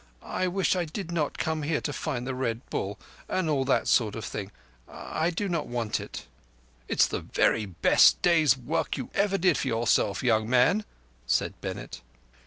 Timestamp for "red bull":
2.33-2.97